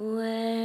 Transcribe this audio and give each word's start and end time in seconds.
Where 0.00 0.59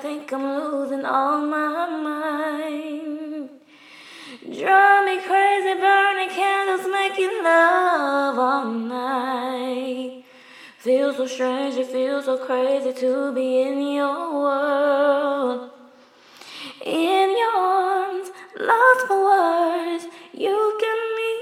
think 0.00 0.32
I'm 0.32 0.42
losing 0.42 1.04
all 1.04 1.42
my 1.44 1.86
mind. 2.08 3.50
Drive 4.40 5.04
me 5.04 5.20
crazy, 5.20 5.74
burning 5.78 6.30
candles, 6.30 6.86
making 6.90 7.44
love 7.44 8.38
all 8.38 8.70
night. 8.72 10.24
Feels 10.78 11.16
so 11.18 11.26
strange, 11.26 11.74
it 11.76 11.88
feels 11.88 12.24
so 12.24 12.38
crazy 12.38 12.94
to 12.94 13.32
be 13.34 13.60
in 13.60 13.92
your 13.92 14.32
world. 14.32 15.70
In 16.82 17.36
your 17.42 17.54
arms, 17.54 18.30
lost 18.58 19.06
for 19.06 19.22
words, 19.22 20.06
you 20.32 20.78
got 20.80 21.00
me. 21.18 21.34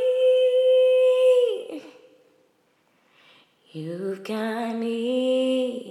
You've 3.70 4.24
got 4.24 4.74
me. 4.74 5.87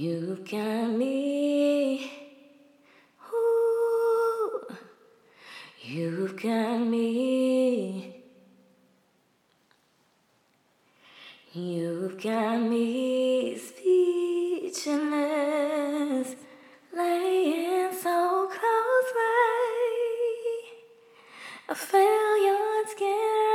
You've 0.00 0.48
got 0.48 0.90
me. 0.90 2.08
Ooh, 3.34 4.60
you've 5.82 6.40
got 6.40 6.78
me. 6.78 8.22
You've 11.52 12.22
got 12.22 12.58
me 12.58 13.58
speechless, 13.58 14.86
laying 16.96 17.92
so 17.92 18.46
closely. 18.46 19.32
I 21.68 21.74
feel 21.74 22.44
your 22.46 22.86
skin 22.86 23.47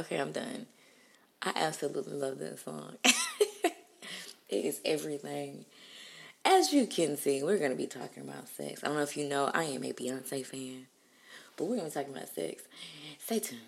Okay, 0.00 0.18
I'm 0.18 0.32
done. 0.32 0.64
I 1.42 1.52
absolutely 1.54 2.14
love 2.14 2.38
that 2.38 2.58
song. 2.58 2.96
it 3.04 3.74
is 4.48 4.80
everything. 4.82 5.66
As 6.42 6.72
you 6.72 6.86
can 6.86 7.18
see, 7.18 7.42
we're 7.42 7.58
going 7.58 7.72
to 7.72 7.76
be 7.76 7.86
talking 7.86 8.22
about 8.22 8.48
sex. 8.48 8.82
I 8.82 8.86
don't 8.86 8.96
know 8.96 9.02
if 9.02 9.14
you 9.14 9.28
know, 9.28 9.50
I 9.52 9.64
am 9.64 9.84
a 9.84 9.92
Beyonce 9.92 10.46
fan, 10.46 10.86
but 11.58 11.66
we're 11.66 11.76
going 11.76 11.90
to 11.90 11.98
be 11.98 12.02
talking 12.02 12.16
about 12.16 12.34
sex. 12.34 12.62
Stay 13.18 13.40
tuned. 13.40 13.60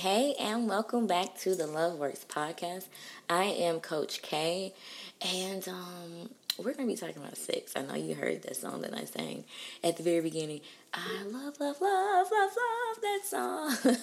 Hey, 0.00 0.34
and 0.40 0.66
welcome 0.66 1.06
back 1.06 1.36
to 1.36 1.54
the 1.54 1.66
Love 1.66 1.98
Works 1.98 2.24
podcast. 2.26 2.86
I 3.28 3.44
am 3.44 3.80
Coach 3.80 4.22
K, 4.22 4.72
and 5.20 5.68
um, 5.68 6.30
we're 6.56 6.72
going 6.72 6.88
to 6.88 6.94
be 6.94 6.96
talking 6.96 7.22
about 7.22 7.36
sex. 7.36 7.74
I 7.76 7.82
know 7.82 7.96
you 7.96 8.14
heard 8.14 8.42
that 8.44 8.56
song 8.56 8.80
that 8.80 8.94
I 8.94 9.04
sang 9.04 9.44
at 9.84 9.98
the 9.98 10.02
very 10.02 10.22
beginning. 10.22 10.62
I 10.94 11.24
love, 11.24 11.60
love, 11.60 11.82
love, 11.82 12.28
love, 12.32 12.50
love 12.56 13.02
that 13.02 13.20
song. 13.26 13.96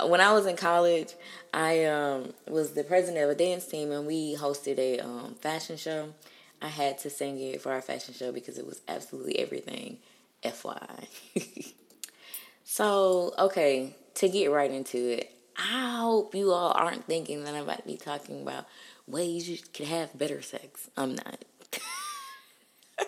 When 0.08 0.22
I 0.22 0.32
was 0.32 0.46
in 0.46 0.56
college, 0.56 1.12
I 1.52 1.84
um, 1.84 2.32
was 2.48 2.72
the 2.72 2.82
president 2.82 3.24
of 3.24 3.28
a 3.28 3.34
dance 3.34 3.66
team, 3.66 3.92
and 3.92 4.06
we 4.06 4.36
hosted 4.36 4.78
a 4.78 5.00
um, 5.00 5.34
fashion 5.34 5.76
show. 5.76 6.14
I 6.62 6.68
had 6.68 6.96
to 7.00 7.10
sing 7.10 7.38
it 7.38 7.60
for 7.60 7.72
our 7.72 7.82
fashion 7.82 8.14
show 8.14 8.32
because 8.32 8.56
it 8.56 8.66
was 8.66 8.80
absolutely 8.88 9.38
everything. 9.38 9.98
FYI. 10.42 11.74
so, 12.64 13.34
okay, 13.38 13.96
to 14.14 14.28
get 14.28 14.50
right 14.50 14.70
into 14.70 15.18
it, 15.18 15.30
I 15.56 15.98
hope 16.00 16.34
you 16.34 16.52
all 16.52 16.72
aren't 16.72 17.06
thinking 17.06 17.44
that 17.44 17.54
I'm 17.54 17.64
about 17.64 17.78
to 17.78 17.86
be 17.86 17.96
talking 17.96 18.42
about 18.42 18.66
ways 19.06 19.48
you 19.48 19.58
can 19.72 19.86
have 19.86 20.16
better 20.16 20.42
sex. 20.42 20.88
I'm 20.96 21.14
not. 21.14 21.44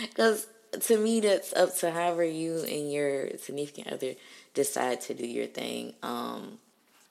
Because 0.00 0.46
to 0.82 0.98
me, 0.98 1.20
that's 1.20 1.52
up 1.54 1.74
to 1.78 1.90
however 1.90 2.24
you 2.24 2.58
and 2.60 2.92
your 2.92 3.36
significant 3.38 3.88
other 3.88 4.14
decide 4.54 5.00
to 5.02 5.14
do 5.14 5.26
your 5.26 5.46
thing. 5.46 5.94
Um, 6.02 6.58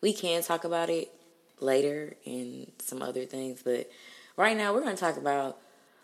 we 0.01 0.13
can 0.13 0.43
talk 0.43 0.63
about 0.63 0.89
it 0.89 1.11
later 1.59 2.15
and 2.25 2.71
some 2.79 3.01
other 3.01 3.25
things, 3.25 3.61
but 3.63 3.89
right 4.37 4.55
now 4.55 4.73
we're 4.73 4.81
going 4.81 4.95
to 4.95 4.99
talk 5.01 5.17
about 5.17 5.57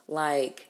like 0.07 0.67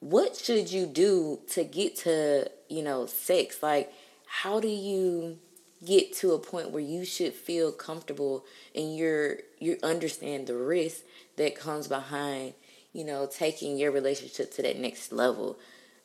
what 0.00 0.36
should 0.36 0.70
you 0.70 0.86
do 0.86 1.40
to 1.48 1.64
get 1.64 1.96
to 1.96 2.50
you 2.68 2.82
know 2.82 3.06
sex 3.06 3.62
like 3.62 3.92
how 4.26 4.60
do 4.60 4.68
you 4.68 5.38
get 5.84 6.12
to 6.14 6.32
a 6.32 6.38
point 6.38 6.70
where 6.70 6.82
you 6.82 7.04
should 7.04 7.32
feel 7.32 7.72
comfortable 7.72 8.44
and 8.74 8.96
you're 8.96 9.38
you 9.58 9.78
understand 9.82 10.46
the 10.46 10.56
risk 10.56 11.02
that 11.36 11.56
comes 11.58 11.88
behind 11.88 12.54
you 12.92 13.04
know 13.04 13.26
taking 13.26 13.76
your 13.78 13.90
relationship 13.90 14.52
to 14.52 14.62
that 14.62 14.78
next 14.78 15.12
level. 15.12 15.58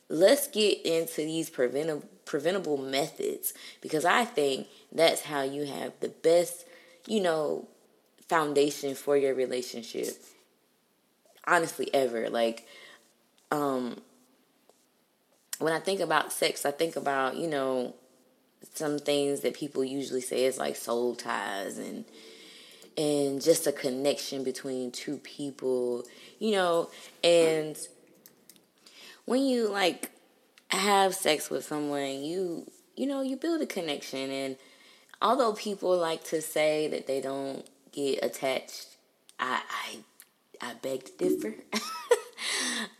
Let's 0.08 0.48
get 0.48 0.84
into 0.84 1.18
these 1.18 1.50
preventable 1.50 2.08
preventable 2.24 2.76
methods 2.76 3.52
because 3.80 4.04
i 4.04 4.24
think 4.24 4.68
that's 4.92 5.22
how 5.22 5.42
you 5.42 5.66
have 5.66 5.92
the 6.00 6.08
best 6.08 6.64
you 7.06 7.20
know 7.20 7.66
foundation 8.28 8.94
for 8.94 9.16
your 9.16 9.34
relationship 9.34 10.16
honestly 11.46 11.92
ever. 11.94 12.28
Like 12.30 12.66
um 13.50 14.00
when 15.58 15.72
i 15.72 15.78
think 15.80 16.00
about 16.00 16.32
sex 16.32 16.64
i 16.64 16.70
think 16.70 16.96
about 16.96 17.36
you 17.36 17.48
know 17.48 17.94
some 18.74 18.98
things 18.98 19.40
that 19.40 19.54
people 19.54 19.84
usually 19.84 20.20
say 20.20 20.44
is 20.44 20.58
like 20.58 20.76
soul 20.76 21.14
ties 21.14 21.78
and 21.78 22.04
and 22.96 23.40
just 23.40 23.66
a 23.66 23.72
connection 23.72 24.44
between 24.44 24.90
two 24.90 25.16
people 25.18 26.04
you 26.38 26.52
know? 26.52 26.88
And 27.22 27.76
when 29.26 29.44
you 29.44 29.68
like 29.68 30.10
have 30.68 31.14
sex 31.14 31.50
with 31.50 31.64
someone 31.64 32.22
you 32.24 32.70
you 32.96 33.06
know 33.06 33.22
you 33.22 33.36
build 33.36 33.60
a 33.62 33.66
connection. 33.66 34.30
And 34.30 34.56
although 35.22 35.52
people 35.52 35.96
like 35.96 36.24
to 36.24 36.40
say 36.40 36.88
that 36.88 37.06
they 37.06 37.20
don't 37.20 37.66
get 37.92 38.24
attached 38.24 38.86
i 39.38 39.60
i 39.70 39.98
i 40.60 40.74
beg 40.74 41.04
to 41.04 41.12
differ 41.18 41.54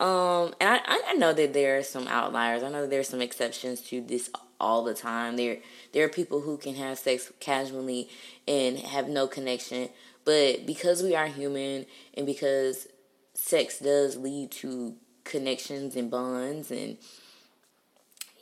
um 0.00 0.54
and 0.60 0.80
I, 0.86 1.00
I 1.08 1.14
know 1.14 1.32
that 1.32 1.52
there 1.52 1.78
are 1.78 1.82
some 1.82 2.06
outliers. 2.08 2.62
I 2.62 2.70
know 2.70 2.82
that 2.82 2.90
there 2.90 3.00
are 3.00 3.04
some 3.04 3.20
exceptions 3.20 3.80
to 3.82 4.00
this 4.00 4.30
all 4.60 4.84
the 4.84 4.94
time. 4.94 5.36
There 5.36 5.58
there 5.92 6.04
are 6.04 6.08
people 6.08 6.40
who 6.40 6.56
can 6.56 6.74
have 6.74 6.98
sex 6.98 7.32
casually 7.40 8.08
and 8.46 8.78
have 8.78 9.08
no 9.08 9.26
connection. 9.26 9.88
But 10.24 10.66
because 10.66 11.02
we 11.02 11.14
are 11.14 11.26
human 11.26 11.86
and 12.14 12.26
because 12.26 12.86
sex 13.34 13.78
does 13.78 14.16
lead 14.16 14.50
to 14.50 14.94
connections 15.24 15.96
and 15.96 16.10
bonds 16.10 16.70
and 16.70 16.98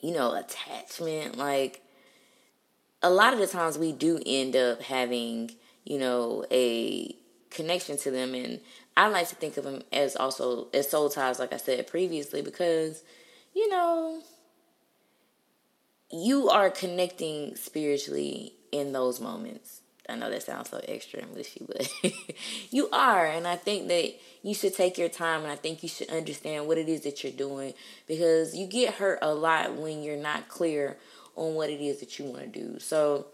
you 0.00 0.12
know 0.12 0.34
attachment 0.34 1.36
like 1.36 1.82
a 3.02 3.10
lot 3.10 3.32
of 3.32 3.38
the 3.38 3.46
times 3.46 3.78
we 3.78 3.92
do 3.92 4.20
end 4.24 4.56
up 4.56 4.82
having 4.82 5.50
you 5.84 5.98
know 5.98 6.44
a 6.50 7.14
connection 7.50 7.96
to 7.96 8.10
them 8.10 8.34
and 8.34 8.60
i 8.96 9.08
like 9.08 9.28
to 9.28 9.34
think 9.34 9.56
of 9.56 9.64
them 9.64 9.82
as 9.92 10.16
also 10.16 10.68
as 10.74 10.90
soul 10.90 11.08
ties 11.08 11.38
like 11.38 11.52
i 11.52 11.56
said 11.56 11.86
previously 11.86 12.42
because 12.42 13.02
you 13.54 13.68
know 13.70 14.20
you 16.10 16.48
are 16.48 16.70
connecting 16.70 17.54
spiritually 17.56 18.52
in 18.72 18.92
those 18.92 19.20
moments 19.20 19.80
I 20.08 20.16
know 20.16 20.30
that 20.30 20.42
sounds 20.42 20.70
so 20.70 20.80
extra 20.88 21.20
and 21.20 21.34
mushy, 21.34 21.66
but 21.66 21.92
you 22.70 22.88
are. 22.90 23.26
And 23.26 23.46
I 23.46 23.56
think 23.56 23.88
that 23.88 24.14
you 24.42 24.54
should 24.54 24.74
take 24.74 24.96
your 24.96 25.10
time 25.10 25.42
and 25.42 25.52
I 25.52 25.56
think 25.56 25.82
you 25.82 25.88
should 25.88 26.08
understand 26.08 26.66
what 26.66 26.78
it 26.78 26.88
is 26.88 27.02
that 27.02 27.22
you're 27.22 27.32
doing 27.32 27.74
because 28.06 28.56
you 28.56 28.66
get 28.66 28.94
hurt 28.94 29.18
a 29.20 29.34
lot 29.34 29.74
when 29.74 30.02
you're 30.02 30.16
not 30.16 30.48
clear 30.48 30.96
on 31.36 31.54
what 31.54 31.68
it 31.68 31.82
is 31.82 32.00
that 32.00 32.18
you 32.18 32.24
want 32.24 32.52
to 32.52 32.60
do. 32.60 32.78
So 32.78 33.26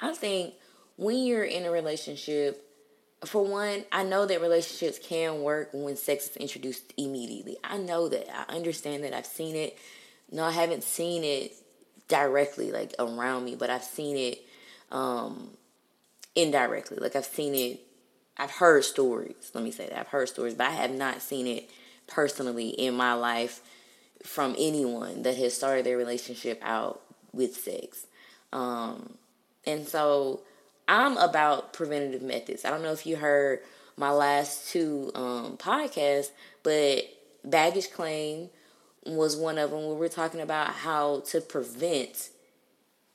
I 0.00 0.12
think 0.14 0.54
when 0.96 1.24
you're 1.24 1.44
in 1.44 1.64
a 1.64 1.70
relationship, 1.70 2.65
for 3.24 3.44
one, 3.44 3.84
I 3.90 4.04
know 4.04 4.26
that 4.26 4.40
relationships 4.40 4.98
can 4.98 5.42
work 5.42 5.70
when 5.72 5.96
sex 5.96 6.28
is 6.28 6.36
introduced 6.36 6.92
immediately. 6.96 7.56
I 7.64 7.78
know 7.78 8.08
that. 8.08 8.28
I 8.30 8.54
understand 8.54 9.04
that. 9.04 9.14
I've 9.14 9.26
seen 9.26 9.56
it. 9.56 9.78
No, 10.30 10.44
I 10.44 10.50
haven't 10.50 10.84
seen 10.84 11.24
it 11.24 11.52
directly, 12.08 12.72
like 12.72 12.94
around 12.98 13.44
me, 13.44 13.54
but 13.54 13.70
I've 13.70 13.84
seen 13.84 14.16
it 14.16 14.42
um, 14.92 15.50
indirectly. 16.34 16.98
Like 16.98 17.16
I've 17.16 17.24
seen 17.24 17.54
it. 17.54 17.80
I've 18.36 18.50
heard 18.50 18.84
stories. 18.84 19.50
Let 19.54 19.64
me 19.64 19.70
say 19.70 19.88
that 19.88 19.98
I've 19.98 20.08
heard 20.08 20.28
stories, 20.28 20.54
but 20.54 20.66
I 20.66 20.72
have 20.72 20.90
not 20.90 21.22
seen 21.22 21.46
it 21.46 21.70
personally 22.06 22.68
in 22.68 22.94
my 22.94 23.14
life 23.14 23.62
from 24.22 24.54
anyone 24.58 25.22
that 25.22 25.36
has 25.36 25.54
started 25.54 25.86
their 25.86 25.96
relationship 25.96 26.60
out 26.62 27.00
with 27.32 27.56
sex. 27.56 28.06
Um, 28.52 29.14
and 29.66 29.86
so 29.86 30.42
I'm 30.88 31.16
about 31.16 31.72
preventative 31.72 32.22
methods. 32.22 32.64
I 32.64 32.70
don't 32.70 32.82
know 32.82 32.92
if 32.92 33.06
you 33.06 33.16
heard 33.16 33.60
my 33.96 34.10
last 34.10 34.70
two 34.70 35.10
um, 35.14 35.56
podcasts, 35.56 36.30
but 36.62 37.04
baggage 37.44 37.90
claim 37.90 38.50
was 39.04 39.36
one 39.36 39.58
of 39.58 39.70
them 39.70 39.86
where 39.86 39.94
we're 39.94 40.08
talking 40.08 40.40
about 40.40 40.68
how 40.68 41.20
to 41.26 41.40
prevent 41.40 42.30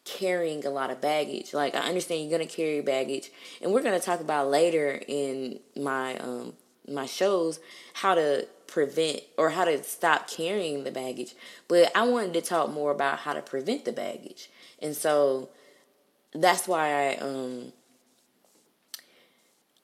carrying 0.04 0.66
a 0.66 0.70
lot 0.70 0.90
of 0.90 1.02
baggage. 1.02 1.54
Like 1.54 1.76
I 1.76 1.80
understand 1.80 2.30
you're 2.30 2.38
gonna 2.38 2.50
carry 2.50 2.82
baggage, 2.82 3.32
and 3.62 3.72
we're 3.72 3.84
gonna 3.84 4.00
talk 4.00 4.20
about 4.20 4.50
later 4.50 5.02
in 5.08 5.60
my 5.76 6.18
um 6.18 6.54
my 6.88 7.06
shows 7.06 7.60
how 7.94 8.16
to 8.16 8.48
prevent 8.68 9.22
or 9.38 9.52
how 9.52 9.66
to 9.66 9.84
stop 9.84 10.30
carrying 10.30 10.84
the 10.84 10.92
baggage. 10.92 11.36
But 11.68 11.96
I 11.96 12.04
wanted 12.08 12.34
to 12.34 12.42
talk 12.42 12.72
more 12.72 12.92
about 12.92 13.20
how 13.20 13.34
to 13.34 13.42
prevent 13.42 13.86
the 13.86 13.92
baggage, 13.92 14.50
and 14.82 14.96
so 14.96 15.50
that's 16.34 16.68
why 16.68 17.10
I 17.10 17.16
um 17.18 17.74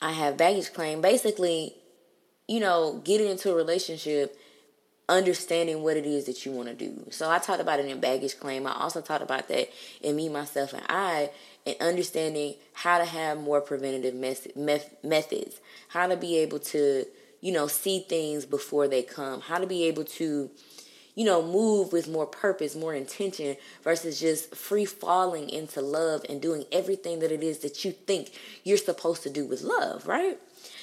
I 0.01 0.11
have 0.11 0.37
baggage 0.37 0.73
claim. 0.73 1.01
Basically, 1.01 1.75
you 2.47 2.59
know, 2.59 3.01
getting 3.03 3.27
into 3.27 3.51
a 3.51 3.55
relationship, 3.55 4.37
understanding 5.09 5.83
what 5.83 5.97
it 5.97 6.05
is 6.05 6.25
that 6.25 6.45
you 6.45 6.51
want 6.51 6.67
to 6.67 6.73
do. 6.73 7.07
So 7.09 7.29
I 7.29 7.39
talked 7.39 7.61
about 7.61 7.79
it 7.79 7.87
in 7.87 7.99
baggage 7.99 8.39
claim. 8.39 8.67
I 8.67 8.73
also 8.73 9.01
talked 9.01 9.23
about 9.23 9.47
that 9.47 9.69
in 10.01 10.15
me, 10.15 10.29
myself, 10.29 10.73
and 10.73 10.83
I, 10.87 11.31
and 11.65 11.75
understanding 11.81 12.55
how 12.73 12.99
to 12.99 13.05
have 13.05 13.39
more 13.39 13.61
preventative 13.61 14.13
methods, 14.15 15.59
how 15.89 16.07
to 16.07 16.15
be 16.15 16.37
able 16.37 16.59
to, 16.59 17.05
you 17.41 17.51
know, 17.51 17.67
see 17.67 18.05
things 18.07 18.45
before 18.45 18.87
they 18.87 19.01
come, 19.01 19.41
how 19.41 19.57
to 19.57 19.67
be 19.67 19.85
able 19.85 20.03
to 20.05 20.49
you 21.17 21.25
know, 21.25 21.41
move 21.41 21.91
with 21.91 22.07
more 22.07 22.27
purpose, 22.27 22.75
more 22.75 22.93
intention 22.93 23.57
versus 23.83 24.19
just 24.19 24.53
free 24.53 24.85
falling 24.85 25.49
into 25.49 25.81
love 25.81 26.23
and 26.29 26.39
doing 26.39 26.63
everything 26.71 27.17
that 27.17 27.31
it 27.31 27.41
is 27.41 27.57
that 27.59 27.83
you 27.83 27.91
think 27.91 28.29
you're 28.63 28.77
supposed 28.77 29.23
to 29.23 29.29
do 29.31 29.43
with 29.43 29.63
love, 29.63 30.05
right? 30.05 30.37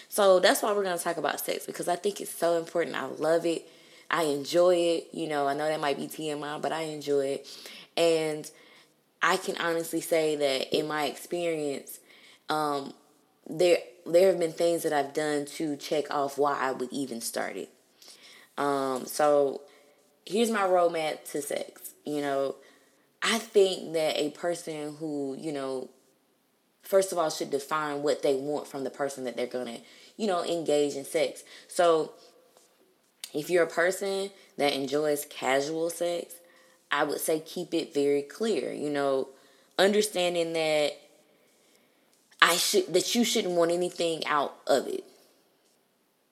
So 0.08 0.40
that's 0.40 0.60
why 0.60 0.72
we're 0.72 0.82
going 0.82 0.98
to 0.98 1.04
talk 1.04 1.18
about 1.18 1.38
sex 1.38 1.66
because 1.66 1.86
I 1.86 1.94
think 1.94 2.20
it's 2.20 2.34
so 2.34 2.58
important. 2.58 2.96
I 2.96 3.04
love 3.04 3.46
it. 3.46 3.68
I 4.10 4.24
enjoy 4.24 4.74
it. 4.74 5.08
You 5.12 5.28
know, 5.28 5.46
I 5.46 5.54
know 5.54 5.68
that 5.68 5.80
might 5.80 5.96
be 5.96 6.08
TMI, 6.08 6.60
but 6.60 6.72
I 6.72 6.82
enjoy 6.82 7.26
it. 7.26 7.68
And 7.96 8.50
I 9.22 9.36
can 9.36 9.56
honestly 9.58 10.00
say 10.00 10.34
that 10.34 10.76
in 10.76 10.88
my 10.88 11.04
experience, 11.04 12.00
um, 12.48 12.92
there 13.48 13.78
there 14.04 14.30
have 14.30 14.40
been 14.40 14.52
things 14.52 14.82
that 14.82 14.92
I've 14.92 15.14
done 15.14 15.46
to 15.46 15.76
check 15.76 16.12
off 16.12 16.38
why 16.38 16.58
I 16.58 16.72
would 16.72 16.92
even 16.92 17.20
start 17.20 17.56
it. 17.56 17.70
Um, 18.58 19.06
so 19.06 19.62
here's 20.26 20.50
my 20.50 20.62
roadmap 20.62 21.30
to 21.32 21.42
sex. 21.42 21.92
You 22.04 22.20
know, 22.20 22.56
I 23.22 23.38
think 23.38 23.94
that 23.94 24.18
a 24.18 24.30
person 24.30 24.96
who, 24.98 25.36
you 25.38 25.52
know, 25.52 25.88
first 26.82 27.12
of 27.12 27.18
all 27.18 27.30
should 27.30 27.50
define 27.50 28.02
what 28.02 28.22
they 28.22 28.34
want 28.34 28.66
from 28.66 28.84
the 28.84 28.90
person 28.90 29.24
that 29.24 29.36
they're 29.36 29.46
going 29.46 29.66
to, 29.66 29.80
you 30.16 30.26
know, 30.26 30.44
engage 30.44 30.94
in 30.94 31.04
sex. 31.04 31.42
So, 31.68 32.12
if 33.32 33.50
you're 33.50 33.64
a 33.64 33.68
person 33.68 34.30
that 34.58 34.74
enjoys 34.74 35.26
casual 35.28 35.90
sex, 35.90 36.34
I 36.92 37.02
would 37.02 37.20
say 37.20 37.40
keep 37.40 37.74
it 37.74 37.92
very 37.92 38.22
clear, 38.22 38.72
you 38.72 38.90
know, 38.90 39.28
understanding 39.78 40.52
that 40.52 40.92
I 42.40 42.56
should 42.56 42.92
that 42.92 43.14
you 43.14 43.24
shouldn't 43.24 43.54
want 43.54 43.72
anything 43.72 44.24
out 44.26 44.54
of 44.66 44.86
it. 44.86 45.04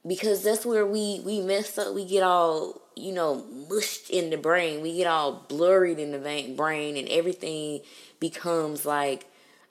Because 0.07 0.43
that's 0.43 0.67
where 0.67 0.85
we 0.85 1.21
we 1.25 1.41
mess 1.41 1.79
up, 1.79 1.95
we 1.95 2.05
get 2.05 2.23
all 2.23 2.83
you 2.95 3.13
know, 3.13 3.45
mushed 3.69 4.11
in 4.11 4.31
the 4.31 4.37
brain. 4.37 4.83
We 4.83 4.97
get 4.97 5.07
all 5.07 5.45
blurred 5.49 5.99
in 5.99 6.13
the 6.13 6.55
brain, 6.57 6.97
and 6.97 7.09
everything 7.09 7.81
becomes 8.21 8.85
like 8.85 9.27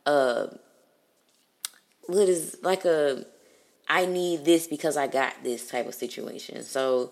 uh 0.05 0.47
what 2.07 2.27
is 2.27 2.57
like 2.61 2.85
a 2.85 3.25
I 3.87 4.05
need 4.05 4.45
this 4.45 4.67
because 4.67 4.97
I 4.97 5.07
got 5.07 5.43
this 5.43 5.69
type 5.69 5.87
of 5.87 5.93
situation. 5.93 6.63
So, 6.63 7.11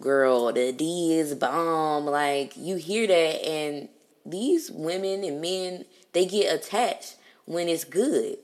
girl, 0.00 0.52
the 0.52 0.72
D 0.72 1.14
is 1.14 1.34
bomb. 1.34 2.06
Like 2.06 2.52
you 2.56 2.76
hear 2.76 3.06
that, 3.06 3.46
and 3.46 3.88
these 4.24 4.70
women 4.70 5.24
and 5.24 5.40
men 5.40 5.84
they 6.12 6.26
get 6.26 6.54
attached 6.54 7.16
when 7.46 7.68
it's 7.68 7.84
good, 7.84 8.38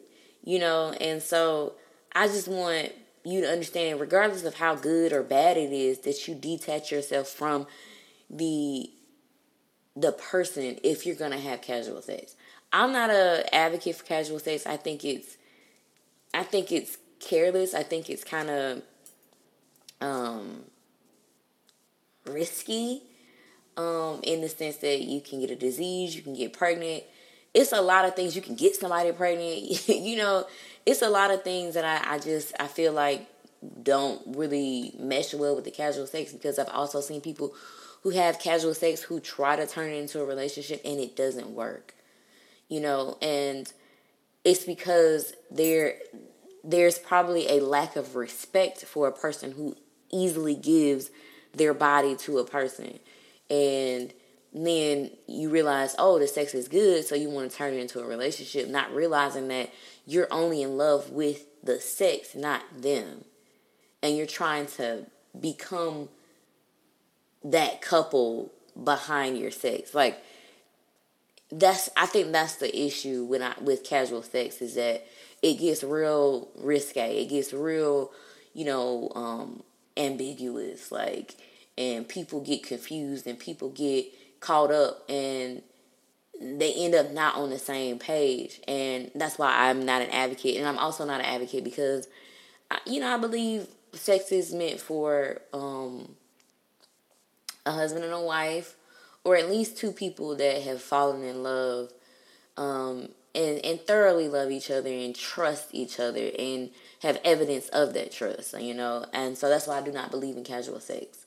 you 0.44 0.58
know. 0.58 0.94
And 1.00 1.22
so, 1.22 1.74
I 2.14 2.26
just 2.26 2.48
want 2.48 2.92
you 3.24 3.40
to 3.40 3.48
understand, 3.48 4.00
regardless 4.00 4.44
of 4.44 4.54
how 4.54 4.74
good 4.74 5.12
or 5.12 5.22
bad 5.22 5.56
it 5.56 5.72
is, 5.72 6.00
that 6.00 6.26
you 6.26 6.34
detach 6.34 6.90
yourself 6.90 7.28
from 7.28 7.66
the 8.28 8.90
the 9.94 10.12
person 10.12 10.78
if 10.82 11.04
you're 11.04 11.16
gonna 11.16 11.38
have 11.38 11.60
casual 11.60 12.00
sex. 12.00 12.34
I'm 12.72 12.92
not 12.92 13.10
a 13.10 13.54
advocate 13.54 13.96
for 13.96 14.04
casual 14.04 14.38
sex. 14.38 14.66
I 14.66 14.76
think 14.76 15.04
it's 15.04 15.36
I 16.32 16.42
think 16.42 16.72
it's 16.72 16.96
careless. 17.20 17.74
I 17.74 17.82
think 17.82 18.08
it's 18.08 18.24
kind 18.24 18.50
of 18.50 18.82
um 20.00 20.64
risky 22.26 23.02
um 23.76 24.20
in 24.22 24.40
the 24.40 24.48
sense 24.48 24.76
that 24.78 25.02
you 25.02 25.20
can 25.20 25.40
get 25.40 25.50
a 25.50 25.56
disease, 25.56 26.16
you 26.16 26.22
can 26.22 26.34
get 26.34 26.52
pregnant. 26.52 27.04
It's 27.54 27.72
a 27.72 27.82
lot 27.82 28.06
of 28.06 28.16
things 28.16 28.34
you 28.34 28.40
can 28.40 28.54
get 28.54 28.74
somebody 28.74 29.12
pregnant. 29.12 29.88
you 29.88 30.16
know, 30.16 30.46
it's 30.86 31.02
a 31.02 31.08
lot 31.08 31.30
of 31.30 31.42
things 31.42 31.74
that 31.74 31.84
I, 31.84 32.14
I 32.14 32.18
just 32.18 32.52
I 32.58 32.66
feel 32.66 32.92
like 32.92 33.28
don't 33.82 34.20
really 34.36 34.92
mesh 34.98 35.34
well 35.34 35.54
with 35.54 35.64
the 35.64 35.70
casual 35.70 36.06
sex 36.06 36.32
because 36.32 36.58
I've 36.58 36.68
also 36.68 37.00
seen 37.00 37.20
people 37.20 37.54
who 38.02 38.10
have 38.10 38.40
casual 38.40 38.74
sex 38.74 39.02
who 39.02 39.20
try 39.20 39.54
to 39.56 39.66
turn 39.66 39.90
it 39.90 39.96
into 39.96 40.20
a 40.20 40.24
relationship 40.24 40.80
and 40.84 40.98
it 40.98 41.14
doesn't 41.14 41.50
work. 41.50 41.94
You 42.68 42.80
know, 42.80 43.18
and 43.22 43.72
it's 44.44 44.64
because 44.64 45.34
there 45.50 45.94
there's 46.64 46.98
probably 46.98 47.48
a 47.48 47.60
lack 47.60 47.96
of 47.96 48.16
respect 48.16 48.84
for 48.84 49.08
a 49.08 49.12
person 49.12 49.52
who 49.52 49.76
easily 50.10 50.54
gives 50.54 51.10
their 51.54 51.74
body 51.74 52.16
to 52.16 52.38
a 52.38 52.44
person. 52.44 52.98
And 53.50 54.12
then 54.54 55.10
you 55.26 55.50
realize, 55.50 55.94
oh, 55.98 56.18
the 56.18 56.28
sex 56.28 56.54
is 56.54 56.68
good, 56.68 57.04
so 57.04 57.14
you 57.14 57.30
want 57.30 57.50
to 57.50 57.56
turn 57.56 57.74
it 57.74 57.78
into 57.78 58.00
a 58.00 58.06
relationship, 58.06 58.68
not 58.68 58.94
realizing 58.94 59.48
that 59.48 59.70
you're 60.06 60.28
only 60.30 60.62
in 60.62 60.76
love 60.76 61.10
with 61.10 61.46
the 61.62 61.80
sex, 61.80 62.34
not 62.34 62.62
them. 62.76 63.24
And 64.02 64.16
you're 64.16 64.26
trying 64.26 64.66
to 64.66 65.06
become 65.38 66.08
that 67.44 67.80
couple 67.80 68.52
behind 68.82 69.38
your 69.38 69.50
sex. 69.50 69.94
Like 69.94 70.22
that's 71.50 71.90
I 71.96 72.06
think 72.06 72.32
that's 72.32 72.56
the 72.56 72.76
issue 72.76 73.24
when 73.24 73.42
I 73.42 73.54
with 73.60 73.84
casual 73.84 74.22
sex 74.22 74.62
is 74.62 74.74
that 74.74 75.06
it 75.42 75.54
gets 75.54 75.84
real 75.84 76.48
risque. 76.56 77.22
It 77.22 77.28
gets 77.28 77.52
real, 77.52 78.10
you 78.54 78.64
know, 78.64 79.12
um 79.14 79.62
ambiguous 79.96 80.90
like 80.90 81.36
and 81.76 82.08
people 82.08 82.40
get 82.40 82.62
confused 82.62 83.26
and 83.26 83.38
people 83.38 83.68
get 83.70 84.06
caught 84.40 84.70
up 84.70 85.08
and 85.08 85.62
they 86.42 86.72
end 86.74 86.94
up 86.94 87.12
not 87.12 87.36
on 87.36 87.50
the 87.50 87.58
same 87.58 87.98
page 87.98 88.60
and 88.66 89.10
that's 89.14 89.38
why 89.38 89.68
i'm 89.68 89.84
not 89.84 90.02
an 90.02 90.10
advocate 90.10 90.56
and 90.56 90.66
i'm 90.66 90.78
also 90.78 91.04
not 91.04 91.20
an 91.20 91.26
advocate 91.26 91.62
because 91.62 92.08
you 92.86 93.00
know 93.00 93.14
i 93.14 93.18
believe 93.18 93.66
sex 93.92 94.32
is 94.32 94.52
meant 94.52 94.80
for 94.80 95.40
um, 95.52 96.16
a 97.66 97.72
husband 97.72 98.04
and 98.04 98.12
a 98.12 98.20
wife 98.20 98.74
or 99.24 99.36
at 99.36 99.48
least 99.48 99.76
two 99.76 99.92
people 99.92 100.34
that 100.36 100.62
have 100.62 100.80
fallen 100.80 101.22
in 101.22 101.42
love 101.42 101.92
um, 102.56 103.08
and, 103.34 103.64
and 103.64 103.80
thoroughly 103.82 104.28
love 104.28 104.50
each 104.50 104.70
other 104.70 104.90
and 104.90 105.14
trust 105.14 105.68
each 105.72 106.00
other 106.00 106.30
and 106.38 106.70
have 107.02 107.20
evidence 107.24 107.68
of 107.68 107.94
that 107.94 108.10
trust 108.10 108.58
you 108.60 108.74
know 108.74 109.04
and 109.12 109.38
so 109.38 109.48
that's 109.48 109.66
why 109.66 109.78
i 109.78 109.82
do 109.82 109.92
not 109.92 110.10
believe 110.10 110.36
in 110.36 110.44
casual 110.44 110.80
sex. 110.80 111.26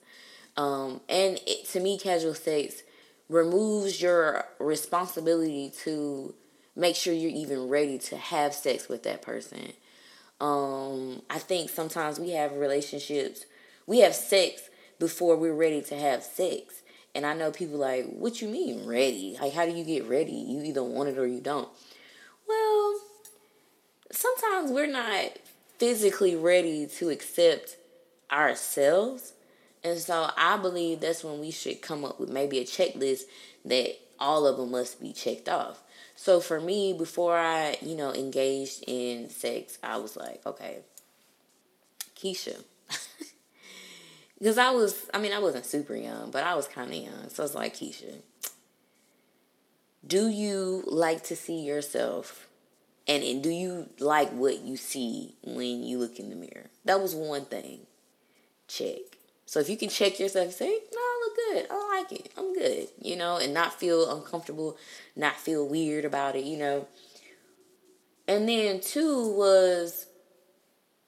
Um, 0.56 1.00
and 1.08 1.38
it, 1.46 1.66
to 1.70 1.80
me 1.80 1.98
casual 1.98 2.34
sex 2.34 2.82
removes 3.28 4.00
your 4.00 4.44
responsibility 4.58 5.72
to 5.84 6.34
make 6.74 6.94
sure 6.94 7.12
you're 7.12 7.30
even 7.30 7.68
ready 7.68 7.98
to 7.98 8.16
have 8.16 8.54
sex 8.54 8.88
with 8.88 9.02
that 9.04 9.22
person. 9.22 9.72
Um, 10.40 11.22
I 11.30 11.38
think 11.38 11.70
sometimes 11.70 12.20
we 12.20 12.30
have 12.30 12.52
relationships, 12.52 13.46
we 13.86 14.00
have 14.00 14.14
sex 14.14 14.68
before 14.98 15.36
we're 15.36 15.54
ready 15.54 15.82
to 15.82 15.96
have 15.96 16.22
sex. 16.22 16.82
And 17.14 17.24
I 17.24 17.32
know 17.32 17.50
people 17.50 17.78
like, 17.78 18.04
what 18.06 18.42
you 18.42 18.48
mean 18.48 18.86
ready? 18.86 19.38
Like, 19.40 19.54
how 19.54 19.64
do 19.64 19.72
you 19.72 19.84
get 19.84 20.06
ready? 20.06 20.32
You 20.32 20.62
either 20.62 20.82
want 20.82 21.08
it 21.08 21.16
or 21.16 21.26
you 21.26 21.40
don't. 21.40 21.68
Well, 22.46 23.00
sometimes 24.12 24.70
we're 24.70 24.86
not 24.86 25.38
physically 25.78 26.36
ready 26.36 26.86
to 26.86 27.08
accept 27.08 27.76
ourselves. 28.30 29.32
And 29.86 30.00
so 30.00 30.28
I 30.36 30.56
believe 30.56 30.98
that's 30.98 31.22
when 31.22 31.38
we 31.38 31.52
should 31.52 31.80
come 31.80 32.04
up 32.04 32.18
with 32.18 32.28
maybe 32.28 32.58
a 32.58 32.64
checklist 32.64 33.22
that 33.64 33.94
all 34.18 34.44
of 34.44 34.56
them 34.56 34.72
must 34.72 35.00
be 35.00 35.12
checked 35.12 35.48
off. 35.48 35.80
So 36.16 36.40
for 36.40 36.60
me, 36.60 36.92
before 36.92 37.36
I, 37.38 37.76
you 37.80 37.94
know, 37.94 38.12
engaged 38.12 38.82
in 38.88 39.30
sex, 39.30 39.78
I 39.84 39.98
was 39.98 40.16
like, 40.16 40.44
okay, 40.44 40.78
Keisha. 42.16 42.62
Because 44.38 44.58
I 44.58 44.70
was, 44.70 45.08
I 45.14 45.18
mean, 45.18 45.32
I 45.32 45.38
wasn't 45.38 45.64
super 45.64 45.96
young, 45.96 46.30
but 46.30 46.44
I 46.44 46.56
was 46.56 46.68
kind 46.68 46.90
of 46.90 46.96
young. 46.96 47.30
So 47.30 47.42
I 47.42 47.44
was 47.44 47.54
like, 47.54 47.74
Keisha, 47.74 48.20
do 50.06 50.28
you 50.28 50.82
like 50.86 51.24
to 51.24 51.36
see 51.36 51.60
yourself? 51.60 52.46
And, 53.08 53.22
and 53.24 53.42
do 53.42 53.48
you 53.48 53.88
like 53.98 54.30
what 54.32 54.60
you 54.60 54.76
see 54.76 55.36
when 55.42 55.84
you 55.84 55.98
look 55.98 56.18
in 56.18 56.28
the 56.28 56.36
mirror? 56.36 56.66
That 56.84 57.00
was 57.00 57.14
one 57.14 57.46
thing. 57.46 57.86
Check. 58.68 59.15
So 59.46 59.60
if 59.60 59.70
you 59.70 59.76
can 59.76 59.88
check 59.88 60.18
yourself 60.18 60.46
and 60.46 60.54
say, 60.54 60.66
no, 60.68 60.98
I 60.98 61.20
look 61.24 61.36
good. 61.36 61.66
I 61.70 61.98
like 61.98 62.12
it. 62.12 62.32
I'm 62.36 62.52
good. 62.52 62.88
You 63.00 63.16
know, 63.16 63.38
and 63.38 63.54
not 63.54 63.78
feel 63.78 64.10
uncomfortable, 64.14 64.76
not 65.14 65.36
feel 65.36 65.66
weird 65.66 66.04
about 66.04 66.36
it, 66.36 66.44
you 66.44 66.58
know. 66.58 66.88
And 68.28 68.48
then 68.48 68.80
two 68.80 69.32
was, 69.32 70.06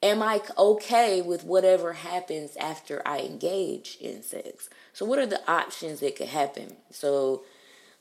am 0.03 0.23
I 0.23 0.41
okay 0.57 1.21
with 1.21 1.43
whatever 1.43 1.95
happens 1.95 2.57
after 2.57 3.03
I 3.05 3.21
engage 3.21 3.99
in 4.01 4.23
sex? 4.23 4.71
So 4.93 5.05
what 5.05 5.19
are 5.19 5.27
the 5.27 5.43
options 5.51 5.99
that 6.01 6.15
could 6.15 6.29
happen? 6.29 6.77
So, 6.91 7.43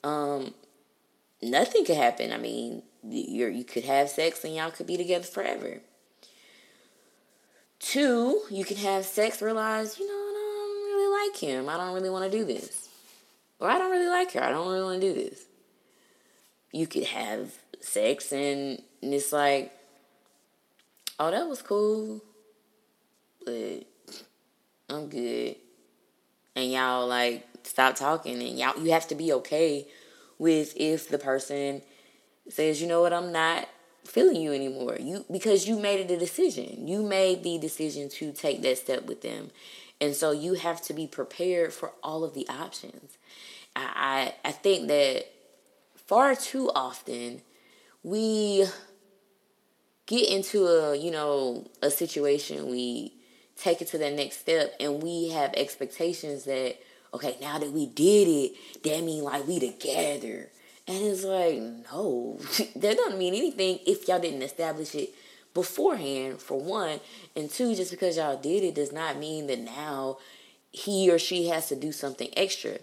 um, 0.04 0.54
nothing 1.42 1.86
could 1.86 1.98
happen. 1.98 2.32
I 2.32 2.38
mean, 2.38 2.84
you 3.04 3.48
you 3.48 3.64
could 3.64 3.86
have 3.86 4.10
sex 4.10 4.44
and 4.44 4.56
y'all 4.56 4.72
could 4.72 4.88
be 4.88 4.98
together 4.98 5.26
forever. 5.26 5.82
Two, 7.80 8.42
you 8.50 8.66
can 8.66 8.78
have 8.78 9.06
sex, 9.06 9.42
realize, 9.42 10.00
you 10.00 10.08
know, 10.08 10.27
like 11.28 11.38
him. 11.38 11.70
I 11.70 11.78
don't 11.78 11.94
really 11.94 12.10
want 12.10 12.32
to 12.32 12.38
do 12.38 12.46
this. 12.46 12.90
Or 13.60 13.70
I 13.70 13.78
don't 13.78 13.92
really 13.92 14.08
like 14.08 14.32
her. 14.34 14.44
I 14.44 14.50
don't 14.50 14.68
really 14.68 14.84
want 14.84 15.02
to 15.02 15.14
do 15.14 15.14
this. 15.14 15.46
You 16.72 16.88
could 16.88 17.06
have 17.06 17.52
sex 17.82 18.32
and, 18.32 18.82
it's 19.02 19.32
like, 19.32 19.72
oh, 21.20 21.32
that 21.32 21.48
was 21.48 21.62
cool. 21.62 22.22
But 23.46 23.86
I'm 24.90 25.08
good. 25.08 25.56
And 26.56 26.72
y'all 26.72 27.08
like 27.08 27.48
stop 27.64 27.96
talking 27.96 28.42
and 28.42 28.58
y'all 28.58 28.82
you 28.82 28.92
have 28.92 29.08
to 29.10 29.16
be 29.16 29.32
okay 29.34 29.88
with 30.40 30.74
if 30.76 31.10
the 31.10 31.20
person 31.20 31.84
says, 32.50 32.82
you 32.82 32.88
know 32.88 33.02
what, 33.02 33.14
I'm 33.14 33.32
not 33.32 33.70
feeling 34.04 34.42
you 34.42 34.52
anymore. 34.54 34.98
You 35.00 35.26
because 35.32 35.68
you 35.68 35.80
made 35.80 36.10
a 36.10 36.18
decision. 36.18 36.88
You 36.88 37.04
made 37.04 37.44
the 37.44 37.60
decision 37.60 38.10
to 38.10 38.32
take 38.32 38.62
that 38.64 38.80
step 38.80 39.06
with 39.06 39.22
them. 39.22 39.52
And 40.00 40.16
so 40.16 40.32
you 40.32 40.54
have 40.54 40.82
to 40.84 40.94
be 40.94 41.08
prepared 41.08 41.74
for 41.74 41.94
all 42.04 42.24
of 42.24 42.34
the 42.34 42.48
options. 42.50 43.18
I, 43.76 44.34
I, 44.44 44.52
think 44.52 44.88
that 44.88 45.28
far 45.96 46.36
too 46.36 46.72
often 46.74 47.42
we 48.04 48.66
get 50.08 50.30
into 50.30 50.66
a, 50.66 50.96
you 50.96 51.12
know, 51.12 51.70
a 51.84 51.92
situation, 51.92 52.72
we 52.72 53.14
take 53.56 53.82
it 53.82 53.88
to 53.90 53.98
the 53.98 54.10
next 54.10 54.40
step 54.40 54.74
and 54.80 55.04
we 55.04 55.30
have 55.30 55.54
expectations 55.56 56.46
that, 56.46 56.78
okay, 57.14 57.38
now 57.40 57.60
that 57.60 57.72
we 57.72 57.86
did 57.86 58.28
it, 58.28 58.84
that 58.84 59.04
mean 59.04 59.24
like 59.24 59.48
we 59.48 59.60
together. 59.60 60.50
And 60.88 60.98
it's 61.04 61.24
like, 61.24 61.60
no, 61.92 62.40
that 62.76 62.98
doesn't 62.98 63.20
mean 63.20 63.36
anything 63.36 63.80
if 63.86 64.08
y'all 64.08 64.20
didn't 64.20 64.42
establish 64.42 64.96
it 64.96 65.14
beforehand, 65.58 66.40
for 66.40 66.62
one. 66.62 67.00
And 67.36 67.50
two, 67.50 67.74
just 67.74 67.90
because 67.90 68.16
y'all 68.16 68.38
did 68.38 68.64
it 68.64 68.76
does 68.76 68.92
not 68.92 69.18
mean 69.18 69.48
that 69.48 69.58
now 69.58 70.20
he 70.72 71.10
or 71.10 71.18
she 71.18 71.48
has 71.48 71.68
to 71.70 71.76
do 71.76 71.92
something 71.92 72.30
extra. 72.38 72.78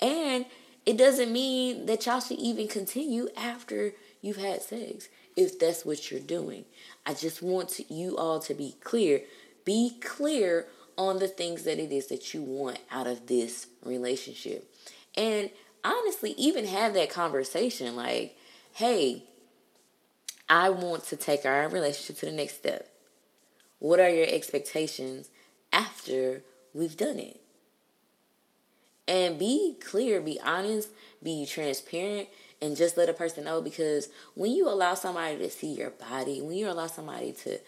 And 0.00 0.44
it 0.84 0.98
doesn't 0.98 1.32
mean 1.32 1.86
that 1.86 2.04
y'all 2.04 2.18
should 2.18 2.40
even 2.40 2.66
continue 2.66 3.28
after 3.36 3.92
you've 4.22 4.38
had 4.38 4.60
sex 4.60 5.08
if 5.36 5.56
that's 5.56 5.86
what 5.86 6.10
you're 6.10 6.18
doing. 6.18 6.64
I 7.06 7.14
just 7.14 7.42
want 7.42 7.68
to, 7.70 7.94
you 7.94 8.16
all 8.16 8.40
to 8.40 8.54
be 8.54 8.74
clear. 8.82 9.20
Be 9.64 9.96
clear 10.00 10.66
on 10.98 11.20
the 11.20 11.28
things 11.28 11.62
that 11.62 11.78
it 11.78 11.92
is 11.92 12.08
that 12.08 12.34
you 12.34 12.42
want 12.42 12.80
out 12.90 13.06
of 13.06 13.28
this 13.28 13.68
relationship. 13.84 14.68
And 15.16 15.50
honestly, 15.84 16.32
even 16.32 16.66
have 16.66 16.92
that 16.94 17.10
conversation 17.10 17.94
like, 17.94 18.36
hey, 18.74 19.22
I 20.48 20.70
want 20.70 21.04
to 21.04 21.16
take 21.16 21.44
our 21.44 21.68
relationship 21.68 22.18
to 22.18 22.26
the 22.26 22.32
next 22.32 22.56
step. 22.56 22.88
What 23.78 24.00
are 24.00 24.10
your 24.10 24.26
expectations 24.28 25.28
after 25.72 26.42
we've 26.72 26.96
done 26.96 27.18
it? 27.18 27.40
And 29.08 29.38
be 29.38 29.76
clear, 29.84 30.20
be 30.20 30.40
honest, 30.40 30.88
be 31.22 31.46
transparent, 31.46 32.28
and 32.60 32.76
just 32.76 32.96
let 32.96 33.08
a 33.08 33.12
person 33.12 33.44
know 33.44 33.60
because 33.60 34.08
when 34.34 34.52
you 34.52 34.68
allow 34.68 34.94
somebody 34.94 35.38
to 35.38 35.50
see 35.50 35.74
your 35.74 35.90
body, 35.90 36.40
when 36.40 36.56
you 36.56 36.68
allow 36.68 36.86
somebody 36.86 37.32
to, 37.32 37.58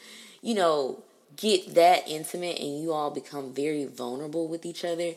you 0.42 0.54
know, 0.54 1.02
get 1.36 1.74
that 1.74 2.08
intimate 2.08 2.58
and 2.58 2.80
you 2.80 2.92
all 2.92 3.10
become 3.10 3.52
very 3.52 3.84
vulnerable 3.84 4.48
with 4.48 4.64
each 4.64 4.84
other, 4.84 5.12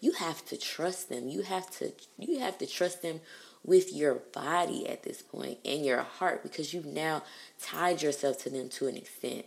you 0.00 0.12
have 0.12 0.44
to 0.46 0.56
trust 0.56 1.08
them. 1.08 1.28
You 1.28 1.42
have 1.42 1.70
to 1.78 1.92
you 2.18 2.38
have 2.38 2.58
to 2.58 2.66
trust 2.66 3.02
them 3.02 3.20
with 3.66 3.92
your 3.92 4.14
body 4.32 4.88
at 4.88 5.02
this 5.02 5.20
point 5.20 5.58
and 5.64 5.84
your 5.84 6.02
heart 6.02 6.42
because 6.42 6.72
you've 6.72 6.86
now 6.86 7.22
tied 7.60 8.00
yourself 8.00 8.38
to 8.44 8.50
them 8.50 8.68
to 8.70 8.86
an 8.86 8.96
extent. 8.96 9.44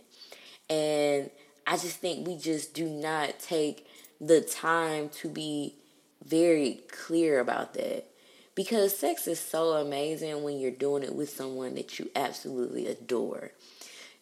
And 0.68 1.30
I 1.66 1.72
just 1.72 1.96
think 1.96 2.26
we 2.26 2.36
just 2.36 2.74
do 2.74 2.88
not 2.88 3.40
take 3.40 3.86
the 4.20 4.42
time 4.42 5.08
to 5.08 5.28
be 5.28 5.74
very 6.22 6.82
clear 6.92 7.40
about 7.40 7.74
that. 7.74 8.06
Because 8.54 8.96
sex 8.96 9.26
is 9.26 9.40
so 9.40 9.70
amazing 9.72 10.42
when 10.42 10.60
you're 10.60 10.70
doing 10.70 11.02
it 11.02 11.14
with 11.14 11.30
someone 11.30 11.74
that 11.76 11.98
you 11.98 12.10
absolutely 12.14 12.86
adore. 12.86 13.52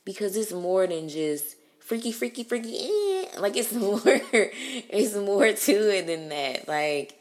Because 0.05 0.37
it's 0.37 0.53
more 0.53 0.87
than 0.87 1.09
just 1.09 1.57
freaky, 1.81 2.13
freaky, 2.13 2.45
freaky. 2.45 2.79
Eh. 2.79 3.41
Like 3.41 3.57
it's 3.57 3.73
more, 3.75 4.01
it's 4.05 5.17
more 5.17 5.53
to 5.53 5.97
it 5.97 6.07
than 6.07 6.29
that. 6.29 6.69
Like 6.69 7.18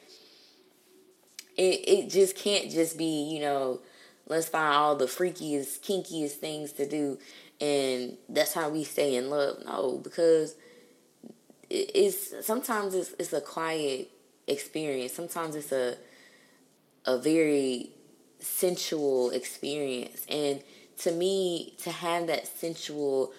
it, 1.58 1.88
it 1.88 2.10
just 2.10 2.36
can't 2.36 2.70
just 2.70 2.98
be, 2.98 3.30
you 3.34 3.42
know, 3.42 3.80
let's 4.28 4.48
find 4.48 4.74
all 4.74 4.96
the 4.96 5.06
freakiest, 5.06 5.82
kinkiest 5.82 6.34
things 6.34 6.72
to 6.74 6.88
do 6.88 7.18
and 7.60 8.18
that's 8.30 8.54
how 8.54 8.70
we 8.70 8.84
stay 8.84 9.16
in 9.16 9.30
love. 9.30 9.64
No, 9.66 10.00
because 10.04 10.56
it's 11.70 12.46
sometimes 12.46 12.94
it's 12.94 13.14
it's 13.20 13.34
a 13.34 13.42
quiet 13.42 14.10
experience. 14.48 15.14
Sometimes 15.14 15.56
it's 15.56 15.72
a 15.72 15.96
a 17.06 17.18
very 17.18 17.92
sensual 18.40 19.32
experience. 19.32 20.26
And 20.30 20.62
to 21.00 21.12
me, 21.12 21.76
to 21.84 21.92
have 21.92 22.28
that 22.28 22.48
sensual 22.48 23.32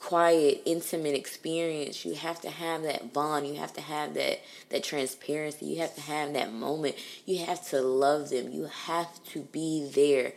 quiet, 0.00 0.62
intimate 0.64 1.14
experience, 1.14 2.06
you 2.06 2.14
have 2.14 2.40
to 2.40 2.48
have 2.48 2.82
that 2.82 3.12
bond. 3.12 3.46
You 3.46 3.56
have 3.56 3.74
to 3.74 3.82
have 3.82 4.14
that 4.14 4.40
that 4.70 4.82
transparency. 4.82 5.66
You 5.66 5.80
have 5.80 5.94
to 5.94 6.00
have 6.00 6.32
that 6.32 6.52
moment. 6.52 6.96
You 7.26 7.44
have 7.44 7.68
to 7.68 7.82
love 7.82 8.30
them. 8.30 8.50
You 8.50 8.64
have 8.64 9.22
to 9.26 9.42
be 9.42 9.90
there. 9.94 10.32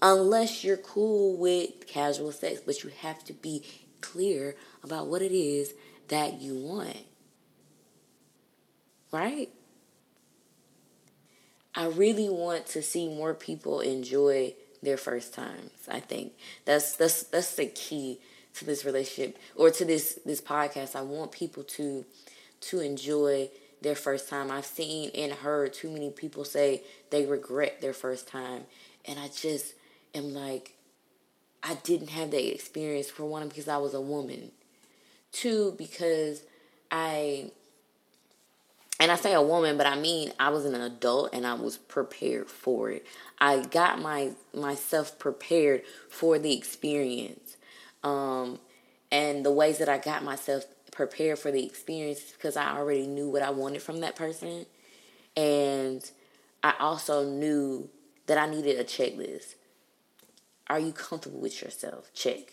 Unless 0.00 0.62
you're 0.62 0.76
cool 0.76 1.36
with 1.36 1.86
casual 1.88 2.30
sex, 2.30 2.60
but 2.64 2.84
you 2.84 2.90
have 3.00 3.24
to 3.24 3.32
be 3.32 3.64
clear 4.00 4.54
about 4.84 5.08
what 5.08 5.20
it 5.20 5.32
is 5.32 5.74
that 6.08 6.40
you 6.40 6.54
want. 6.54 6.96
Right? 9.10 9.48
I 11.74 11.86
really 11.86 12.28
want 12.28 12.66
to 12.68 12.82
see 12.82 13.08
more 13.08 13.34
people 13.34 13.80
enjoy 13.80 14.54
their 14.80 14.96
first 14.96 15.34
times. 15.34 15.72
I 15.88 15.98
think 15.98 16.34
that's 16.64 16.94
that's 16.94 17.24
that's 17.24 17.56
the 17.56 17.66
key 17.66 18.20
to 18.58 18.64
this 18.64 18.84
relationship 18.84 19.38
or 19.54 19.70
to 19.70 19.84
this 19.84 20.18
this 20.24 20.40
podcast. 20.40 20.96
I 20.96 21.02
want 21.02 21.32
people 21.32 21.62
to 21.64 22.04
to 22.62 22.80
enjoy 22.80 23.50
their 23.82 23.94
first 23.94 24.28
time. 24.28 24.50
I've 24.50 24.66
seen 24.66 25.10
and 25.14 25.32
heard 25.32 25.72
too 25.72 25.90
many 25.90 26.10
people 26.10 26.44
say 26.44 26.82
they 27.10 27.26
regret 27.26 27.80
their 27.80 27.92
first 27.92 28.28
time, 28.28 28.62
and 29.04 29.18
I 29.18 29.28
just 29.28 29.74
am 30.14 30.34
like, 30.34 30.74
I 31.62 31.74
didn't 31.74 32.10
have 32.10 32.30
that 32.30 32.52
experience 32.52 33.10
for 33.10 33.24
one 33.24 33.48
because 33.48 33.68
I 33.68 33.76
was 33.76 33.94
a 33.94 34.00
woman, 34.00 34.52
two 35.32 35.74
because 35.76 36.42
I 36.90 37.50
and 38.98 39.12
I 39.12 39.16
say 39.16 39.34
a 39.34 39.42
woman, 39.42 39.76
but 39.76 39.86
I 39.86 39.96
mean 39.96 40.32
I 40.40 40.48
was 40.48 40.64
an 40.64 40.74
adult 40.74 41.30
and 41.34 41.46
I 41.46 41.54
was 41.54 41.76
prepared 41.76 42.48
for 42.48 42.90
it. 42.90 43.04
I 43.38 43.60
got 43.60 44.00
my 44.00 44.30
myself 44.54 45.18
prepared 45.18 45.82
for 46.08 46.38
the 46.38 46.56
experience. 46.56 47.56
Um, 48.06 48.60
and 49.10 49.44
the 49.44 49.50
ways 49.50 49.78
that 49.78 49.88
I 49.88 49.98
got 49.98 50.22
myself 50.22 50.64
prepared 50.92 51.40
for 51.40 51.50
the 51.50 51.66
experience 51.66 52.20
because 52.20 52.56
I 52.56 52.76
already 52.76 53.06
knew 53.08 53.28
what 53.28 53.42
I 53.42 53.50
wanted 53.50 53.82
from 53.82 54.00
that 54.00 54.14
person. 54.14 54.66
And 55.36 56.08
I 56.62 56.74
also 56.78 57.28
knew 57.28 57.90
that 58.26 58.38
I 58.38 58.48
needed 58.48 58.78
a 58.78 58.84
checklist. 58.84 59.56
Are 60.68 60.78
you 60.78 60.92
comfortable 60.92 61.40
with 61.40 61.60
yourself? 61.62 62.12
Check. 62.14 62.52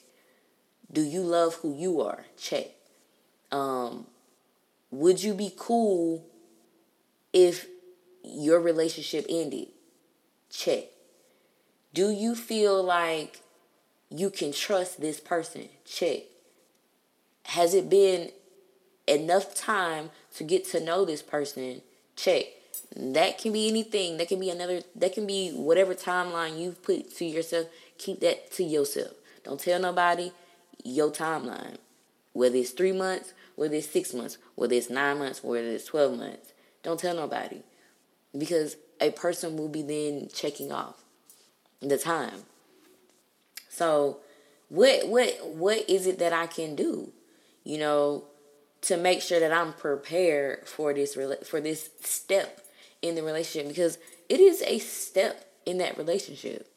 Do 0.91 1.01
you 1.01 1.21
love 1.21 1.55
who 1.55 1.75
you 1.75 2.01
are? 2.01 2.25
Check. 2.35 2.71
Um, 3.51 4.07
would 4.89 5.21
you 5.21 5.35
be 5.35 5.53
cool 5.55 6.25
if 7.31 7.67
your 8.23 8.59
relationship 8.59 9.27
ended? 9.29 9.67
Check. 10.49 10.85
Do 11.93 12.09
you 12.09 12.33
feel 12.33 12.83
like 12.83 13.42
you 14.15 14.29
can 14.29 14.51
trust 14.51 15.01
this 15.01 15.19
person? 15.19 15.69
Check. 15.85 16.23
Has 17.45 17.73
it 17.73 17.89
been 17.89 18.29
enough 19.07 19.55
time 19.55 20.11
to 20.35 20.43
get 20.43 20.65
to 20.65 20.79
know 20.79 21.03
this 21.03 21.23
person? 21.23 21.81
Check. 22.15 22.45
That 22.95 23.39
can 23.39 23.51
be 23.51 23.67
anything. 23.67 24.17
That 24.17 24.27
can 24.27 24.39
be 24.39 24.51
another, 24.51 24.81
that 24.95 25.13
can 25.13 25.25
be 25.25 25.49
whatever 25.49 25.95
timeline 25.95 26.59
you've 26.59 26.83
put 26.83 27.15
to 27.17 27.25
yourself. 27.25 27.67
Keep 27.97 28.19
that 28.19 28.51
to 28.53 28.63
yourself. 28.63 29.13
Don't 29.43 29.59
tell 29.59 29.79
nobody 29.79 30.31
your 30.83 31.09
timeline. 31.09 31.77
Whether 32.33 32.57
it's 32.57 32.69
three 32.69 32.91
months, 32.91 33.33
whether 33.55 33.75
it's 33.75 33.89
six 33.89 34.13
months, 34.13 34.37
whether 34.53 34.75
it's 34.75 34.91
nine 34.91 35.17
months, 35.17 35.43
whether 35.43 35.67
it's 35.67 35.85
12 35.85 36.17
months. 36.19 36.53
Don't 36.83 36.99
tell 36.99 37.15
nobody. 37.15 37.61
Because 38.37 38.77
a 39.01 39.09
person 39.11 39.57
will 39.57 39.69
be 39.69 39.81
then 39.81 40.29
checking 40.33 40.71
off 40.71 40.97
the 41.81 41.97
time. 41.97 42.43
So, 43.73 44.17
what 44.69 45.07
what 45.07 45.47
what 45.47 45.89
is 45.89 46.05
it 46.05 46.19
that 46.19 46.31
I 46.31 46.45
can 46.45 46.75
do? 46.75 47.11
You 47.63 47.79
know, 47.79 48.25
to 48.81 48.97
make 48.97 49.21
sure 49.21 49.39
that 49.39 49.51
I'm 49.51 49.73
prepared 49.73 50.67
for 50.67 50.93
this 50.93 51.15
for 51.15 51.59
this 51.59 51.89
step 52.01 52.61
in 53.01 53.15
the 53.15 53.23
relationship 53.23 53.67
because 53.67 53.97
it 54.29 54.39
is 54.39 54.61
a 54.61 54.77
step 54.77 55.49
in 55.65 55.79
that 55.79 55.97
relationship. 55.97 56.69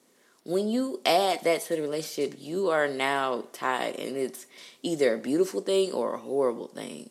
When 0.44 0.68
you 0.68 1.00
add 1.04 1.42
that 1.44 1.62
to 1.62 1.76
the 1.76 1.82
relationship, 1.82 2.38
you 2.38 2.70
are 2.70 2.88
now 2.88 3.44
tied, 3.52 3.96
and 3.96 4.16
it's 4.16 4.46
either 4.82 5.14
a 5.14 5.18
beautiful 5.18 5.60
thing 5.60 5.92
or 5.92 6.14
a 6.14 6.18
horrible 6.18 6.68
thing. 6.68 7.10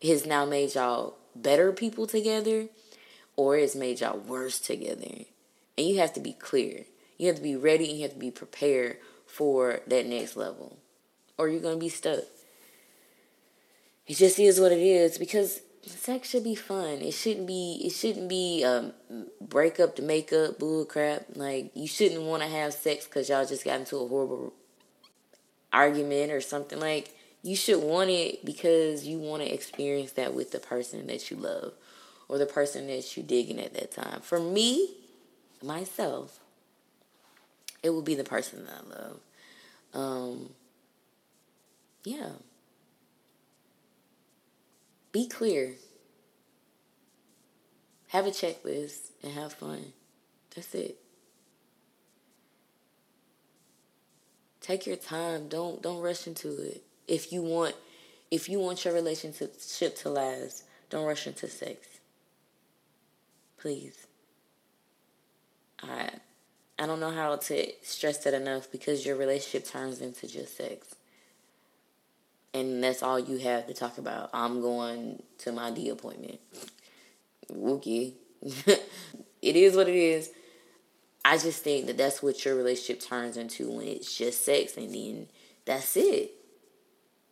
It 0.00 0.10
has 0.10 0.26
now 0.26 0.44
made 0.44 0.74
y'all 0.74 1.16
better 1.34 1.72
people 1.72 2.06
together, 2.06 2.68
or 3.36 3.56
it's 3.56 3.74
made 3.74 4.00
y'all 4.00 4.18
worse 4.18 4.60
together. 4.60 5.24
And 5.76 5.86
you 5.86 5.98
have 5.98 6.12
to 6.12 6.20
be 6.20 6.34
clear. 6.34 6.84
You 7.18 7.26
have 7.26 7.36
to 7.36 7.42
be 7.42 7.56
ready 7.56 7.90
and 7.90 7.98
you 7.98 8.02
have 8.04 8.14
to 8.14 8.18
be 8.18 8.30
prepared 8.30 8.96
for 9.26 9.80
that 9.86 10.06
next 10.06 10.36
level, 10.36 10.78
or 11.36 11.48
you're 11.48 11.60
going 11.60 11.76
to 11.76 11.80
be 11.80 11.90
stuck. 11.90 12.24
It 14.06 14.16
just 14.16 14.38
is 14.38 14.58
what 14.58 14.72
it 14.72 14.78
is 14.78 15.18
because 15.18 15.60
sex 15.82 16.30
should 16.30 16.44
be 16.44 16.54
fun. 16.54 17.02
It 17.02 17.12
shouldn't 17.12 17.46
be. 17.46 17.82
It 17.84 17.90
shouldn't 17.90 18.28
be 18.28 18.64
um, 18.64 18.92
break 19.40 19.78
up 19.78 19.96
to 19.96 20.02
make 20.02 20.32
up 20.32 20.58
bull 20.58 20.84
crap. 20.84 21.26
Like 21.34 21.70
you 21.74 21.86
shouldn't 21.86 22.22
want 22.22 22.42
to 22.42 22.48
have 22.48 22.72
sex 22.72 23.04
because 23.04 23.28
y'all 23.28 23.44
just 23.44 23.64
got 23.64 23.80
into 23.80 23.96
a 23.96 24.08
horrible 24.08 24.54
argument 25.72 26.32
or 26.32 26.40
something. 26.40 26.80
Like 26.80 27.14
you 27.42 27.56
should 27.56 27.82
want 27.82 28.10
it 28.10 28.44
because 28.44 29.06
you 29.06 29.18
want 29.18 29.42
to 29.42 29.52
experience 29.52 30.12
that 30.12 30.34
with 30.34 30.52
the 30.52 30.60
person 30.60 31.06
that 31.08 31.30
you 31.30 31.36
love 31.36 31.72
or 32.28 32.38
the 32.38 32.46
person 32.46 32.86
that 32.88 33.16
you 33.16 33.22
digging 33.22 33.60
at 33.60 33.74
that 33.74 33.92
time. 33.92 34.20
For 34.20 34.40
me, 34.40 34.96
myself, 35.62 36.40
it 37.82 37.90
will 37.90 38.02
be 38.02 38.14
the 38.14 38.24
person 38.24 38.64
that 38.64 38.74
I 38.74 39.00
love. 39.00 39.20
Um, 39.94 40.50
yeah. 42.04 42.30
Be 45.12 45.26
clear. 45.26 45.74
Have 48.08 48.26
a 48.26 48.30
checklist 48.30 49.10
and 49.22 49.32
have 49.32 49.52
fun. 49.52 49.92
That's 50.54 50.74
it. 50.74 50.98
Take 54.60 54.86
your 54.86 54.96
time. 54.96 55.48
Don't 55.48 55.80
don't 55.82 56.00
rush 56.00 56.26
into 56.26 56.48
it. 56.62 56.82
If 57.06 57.32
you 57.32 57.42
want 57.42 57.74
if 58.30 58.48
you 58.48 58.58
want 58.58 58.84
your 58.84 58.92
relationship 58.94 59.96
to 59.96 60.10
last, 60.10 60.64
don't 60.90 61.06
rush 61.06 61.26
into 61.26 61.48
sex. 61.48 61.86
Please. 63.58 64.06
I 65.82 66.10
I 66.78 66.86
don't 66.86 67.00
know 67.00 67.10
how 67.10 67.34
to 67.34 67.72
stress 67.82 68.18
that 68.18 68.34
enough 68.34 68.70
because 68.70 69.04
your 69.04 69.16
relationship 69.16 69.66
turns 69.66 70.00
into 70.00 70.28
just 70.28 70.56
sex 70.56 70.94
and 72.54 72.82
that's 72.82 73.02
all 73.02 73.18
you 73.18 73.38
have 73.38 73.66
to 73.66 73.74
talk 73.74 73.98
about. 73.98 74.30
I'm 74.32 74.60
going 74.60 75.22
to 75.38 75.52
my 75.52 75.70
D 75.70 75.88
appointment. 75.88 76.40
Wookie. 77.52 78.14
it 78.42 79.56
is 79.56 79.76
what 79.76 79.88
it 79.88 79.94
is. 79.94 80.30
I 81.24 81.36
just 81.36 81.62
think 81.62 81.86
that 81.86 81.98
that's 81.98 82.22
what 82.22 82.44
your 82.44 82.54
relationship 82.54 83.02
turns 83.04 83.36
into 83.36 83.70
when 83.70 83.86
it's 83.86 84.16
just 84.16 84.44
sex, 84.44 84.76
and 84.76 84.94
then 84.94 85.26
that's 85.64 85.96
it. 85.96 86.32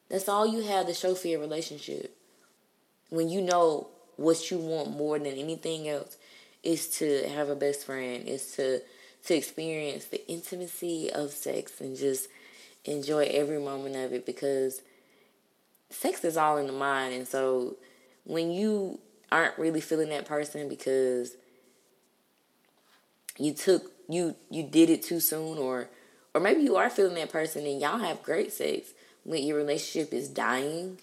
That's 0.09 0.29
all 0.29 0.47
you 0.47 0.63
have 0.63 0.87
to 0.87 0.95
show 0.95 1.15
for 1.15 1.29
your 1.29 1.41
relationship. 1.41 2.17
When 3.09 3.29
you 3.29 3.41
know 3.41 3.89
what 4.17 4.51
you 4.51 4.59
want 4.59 4.91
more 4.91 5.19
than 5.19 5.33
anything 5.33 5.89
else 5.89 6.17
is 6.63 6.89
to 6.99 7.29
have 7.29 7.49
a 7.49 7.57
best 7.57 7.87
friend, 7.87 8.27
is 8.29 8.55
to 8.57 8.81
to 9.27 9.35
experience 9.35 10.07
the 10.07 10.27
intimacy 10.31 11.11
of 11.13 11.31
sex 11.31 11.81
and 11.81 11.97
just 11.97 12.29
enjoy 12.85 13.25
every 13.33 13.59
moment 13.59 13.97
of 13.97 14.13
it 14.13 14.25
because 14.25 14.83
sex 15.91 16.25
is 16.25 16.37
all 16.37 16.57
in 16.59 16.67
the 16.67 16.73
mind. 16.73 17.15
And 17.15 17.29
so 17.29 17.77
when 18.25 18.51
you 18.51 19.01
aren't 19.31 19.59
really 19.59 19.81
feeling 19.81 20.09
that 20.11 20.27
person 20.27 20.69
because 20.69 21.37
you 23.39 23.53
took 23.53 23.93
you 24.09 24.37
you 24.51 24.63
did 24.63 24.89
it 24.89 25.03
too 25.03 25.21
soon 25.21 25.59
or 25.59 25.89
or 26.33 26.41
maybe 26.41 26.63
you 26.63 26.77
are 26.77 26.89
feeling 26.89 27.17
that 27.17 27.33
person 27.33 27.67
and 27.67 27.81
y'all 27.81 27.99
have 27.99 28.23
great 28.23 28.53
sex 28.53 28.91
when 29.25 29.43
your 29.43 29.57
relationship 29.57 30.15
is 30.15 30.29
dying 30.29 30.99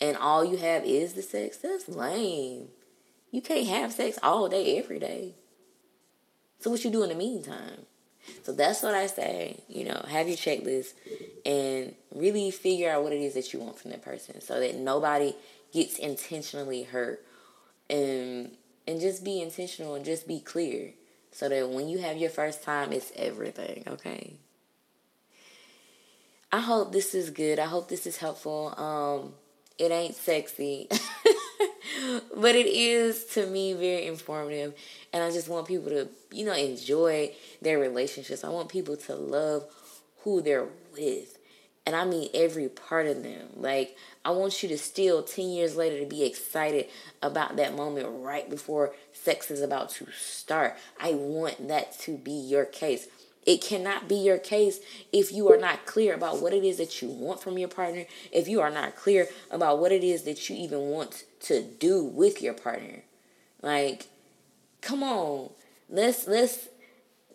and 0.00 0.16
all 0.16 0.44
you 0.44 0.56
have 0.58 0.84
is 0.84 1.14
the 1.14 1.22
sex, 1.22 1.56
that's 1.58 1.88
lame. 1.88 2.68
You 3.30 3.42
can't 3.42 3.66
have 3.66 3.92
sex 3.92 4.18
all 4.22 4.48
day, 4.48 4.78
every 4.78 4.98
day. 4.98 5.34
So 6.60 6.70
what 6.70 6.84
you 6.84 6.90
do 6.90 7.02
in 7.02 7.08
the 7.10 7.14
meantime? 7.14 7.86
So 8.42 8.52
that's 8.52 8.82
what 8.82 8.94
I 8.94 9.06
say. 9.06 9.60
You 9.68 9.84
know, 9.84 10.04
have 10.08 10.28
your 10.28 10.36
checklist 10.36 10.92
and 11.46 11.94
really 12.14 12.50
figure 12.50 12.90
out 12.90 13.02
what 13.02 13.12
it 13.12 13.20
is 13.20 13.34
that 13.34 13.52
you 13.52 13.60
want 13.60 13.78
from 13.78 13.90
that 13.92 14.02
person 14.02 14.40
so 14.40 14.60
that 14.60 14.76
nobody 14.76 15.34
gets 15.72 15.98
intentionally 15.98 16.82
hurt. 16.82 17.24
And 17.88 18.50
and 18.86 19.00
just 19.00 19.24
be 19.24 19.40
intentional 19.40 19.94
and 19.94 20.04
just 20.04 20.26
be 20.26 20.40
clear 20.40 20.92
so 21.30 21.48
that 21.48 21.68
when 21.68 21.88
you 21.88 21.98
have 21.98 22.16
your 22.16 22.30
first 22.30 22.62
time 22.62 22.92
it's 22.92 23.12
everything, 23.16 23.84
okay? 23.86 24.34
I 26.50 26.60
hope 26.60 26.92
this 26.92 27.14
is 27.14 27.30
good. 27.30 27.58
I 27.58 27.66
hope 27.66 27.88
this 27.88 28.06
is 28.06 28.16
helpful. 28.16 28.74
Um 28.76 29.34
it 29.78 29.92
ain't 29.92 30.16
sexy. 30.16 30.88
but 32.36 32.54
it 32.54 32.66
is 32.66 33.24
to 33.24 33.46
me 33.46 33.72
very 33.72 34.06
informative 34.06 34.74
and 35.12 35.22
i 35.22 35.30
just 35.30 35.48
want 35.48 35.66
people 35.66 35.90
to 35.90 36.08
you 36.30 36.44
know 36.44 36.52
enjoy 36.52 37.30
their 37.62 37.78
relationships. 37.78 38.44
I 38.44 38.50
want 38.50 38.68
people 38.68 38.96
to 38.96 39.14
love 39.14 39.64
who 40.22 40.40
they're 40.40 40.68
with 40.92 41.38
and 41.86 41.96
i 41.96 42.04
mean 42.04 42.28
every 42.34 42.68
part 42.68 43.06
of 43.06 43.22
them. 43.22 43.48
Like 43.56 43.96
i 44.24 44.30
want 44.30 44.62
you 44.62 44.68
to 44.70 44.78
still 44.78 45.22
10 45.22 45.48
years 45.48 45.76
later 45.76 45.98
to 46.00 46.06
be 46.06 46.24
excited 46.24 46.86
about 47.22 47.56
that 47.56 47.74
moment 47.74 48.06
right 48.10 48.48
before 48.48 48.94
sex 49.12 49.50
is 49.50 49.62
about 49.62 49.90
to 49.90 50.06
start. 50.16 50.76
I 51.00 51.12
want 51.12 51.68
that 51.68 51.98
to 52.00 52.16
be 52.16 52.32
your 52.32 52.64
case 52.64 53.08
it 53.48 53.62
cannot 53.62 54.08
be 54.08 54.16
your 54.16 54.36
case 54.36 54.78
if 55.10 55.32
you 55.32 55.50
are 55.50 55.56
not 55.56 55.86
clear 55.86 56.12
about 56.12 56.42
what 56.42 56.52
it 56.52 56.64
is 56.64 56.76
that 56.76 57.00
you 57.00 57.08
want 57.08 57.40
from 57.40 57.56
your 57.56 57.70
partner, 57.70 58.04
if 58.30 58.46
you 58.46 58.60
are 58.60 58.70
not 58.70 58.94
clear 58.94 59.26
about 59.50 59.78
what 59.78 59.90
it 59.90 60.04
is 60.04 60.24
that 60.24 60.50
you 60.50 60.56
even 60.56 60.80
want 60.80 61.24
to 61.40 61.62
do 61.62 62.04
with 62.04 62.42
your 62.42 62.52
partner. 62.52 63.04
Like, 63.62 64.08
come 64.82 65.02
on. 65.02 65.48
Let's 65.88 66.28
let's 66.28 66.68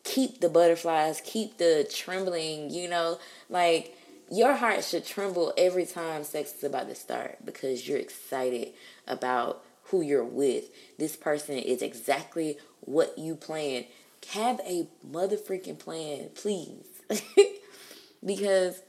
keep 0.03 0.39
the 0.39 0.49
butterflies, 0.49 1.19
keep 1.25 1.57
the 1.57 1.89
trembling, 1.91 2.69
you 2.69 2.87
know, 2.87 3.17
like 3.49 3.97
your 4.29 4.53
heart 4.53 4.83
should 4.83 5.07
tremble 5.07 5.51
every 5.57 5.87
time 5.87 6.23
sex 6.23 6.53
is 6.53 6.63
about 6.63 6.89
to 6.89 6.95
start 6.95 7.43
because 7.43 7.87
you're 7.87 7.97
excited 7.97 8.73
about 9.07 9.65
who 9.85 10.01
you're 10.01 10.23
with. 10.23 10.65
This 10.99 11.15
person 11.15 11.57
is 11.57 11.81
exactly 11.81 12.59
what 12.81 13.17
you 13.17 13.35
planned 13.35 13.85
have 14.31 14.59
a 14.61 14.87
mother 15.03 15.37
freaking 15.37 15.77
plan, 15.77 16.29
please. 16.35 16.85
because 18.25 18.81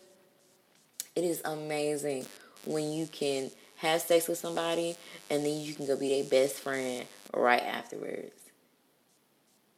it 1.17 1.25
is 1.25 1.41
amazing 1.45 2.27
when 2.65 2.93
you 2.93 3.07
can 3.07 3.51
have 3.77 4.01
sex 4.01 4.29
with 4.29 4.39
somebody, 4.39 4.97
and 5.31 5.45
then 5.45 5.61
you 5.61 5.75
can 5.75 5.87
go 5.87 5.97
be 5.97 6.09
their 6.09 6.31
best 6.31 6.61
friend 6.61 7.07
right 7.35 7.63
afterwards. 7.63 8.33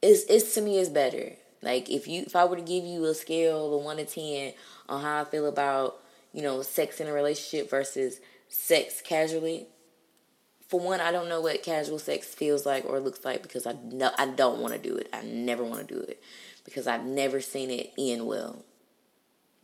It's 0.02 0.24
it's 0.24 0.54
to 0.54 0.60
me 0.60 0.78
it's 0.78 0.90
better. 0.90 1.32
Like 1.62 1.90
if 1.90 2.06
you 2.06 2.22
if 2.22 2.36
I 2.36 2.44
were 2.44 2.56
to 2.56 2.62
give 2.62 2.84
you 2.84 3.04
a 3.06 3.14
scale 3.14 3.74
of 3.74 3.82
one 3.82 3.96
to 3.96 4.04
ten 4.04 4.52
on 4.88 5.02
how 5.02 5.22
I 5.22 5.24
feel 5.24 5.46
about, 5.46 5.96
you 6.32 6.42
know, 6.42 6.62
sex 6.62 7.00
in 7.00 7.08
a 7.08 7.12
relationship 7.12 7.70
versus 7.70 8.20
sex 8.48 9.00
casually, 9.00 9.66
for 10.68 10.81
one, 10.81 11.00
I 11.00 11.12
don't 11.12 11.29
know 11.29 11.40
what 11.40 11.62
casual 11.62 11.98
sex 11.98 12.35
feels 12.35 12.66
like 12.66 12.85
or 12.85 12.98
looks 12.98 13.24
like 13.24 13.42
because 13.42 13.66
I 13.66 13.74
know 13.85 14.11
I 14.18 14.26
don't 14.26 14.61
want 14.61 14.74
to 14.74 14.81
do 14.81 14.96
it. 14.96 15.09
I 15.12 15.22
never 15.22 15.62
want 15.62 15.87
to 15.87 15.94
do 15.94 16.00
it 16.00 16.20
because 16.64 16.87
I've 16.87 17.05
never 17.05 17.40
seen 17.40 17.70
it 17.70 17.92
end 17.96 18.26
well. 18.26 18.64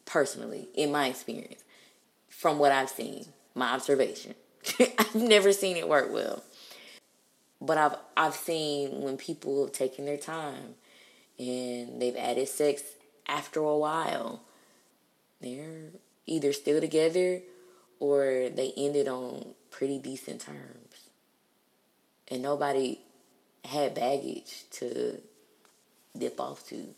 Personally, 0.05 0.69
in 0.75 0.93
my 0.93 1.09
experience, 1.09 1.65
from 2.29 2.59
what 2.59 2.73
I've 2.73 2.91
seen, 2.91 3.27
my 3.55 3.73
observation, 3.73 4.35
I've 4.99 5.15
never 5.15 5.53
seen 5.53 5.77
it 5.77 5.89
work 5.89 6.13
well. 6.13 6.45
But 7.61 7.79
I've 7.79 7.97
I've 8.17 8.35
seen 8.35 9.03
when 9.03 9.17
people 9.17 9.65
have 9.65 9.73
taken 9.73 10.05
their 10.05 10.17
time 10.17 10.75
and 11.39 12.01
they've 12.01 12.17
added 12.17 12.49
sex 12.49 12.83
after 13.27 13.61
a 13.61 13.77
while, 13.77 14.43
they're 15.41 15.91
either 16.27 16.53
still 16.53 16.81
together 16.81 17.41
or 17.99 18.49
they 18.55 18.73
ended 18.77 19.09
on 19.09 19.55
pretty 19.73 19.99
decent 19.99 20.41
terms 20.41 21.09
and 22.33 22.43
nobody 22.43 22.99
had 23.65 23.95
baggage 23.95 24.65
to 24.71 25.21
dip 26.17 26.41
off 26.41 26.67
to, 26.69 26.95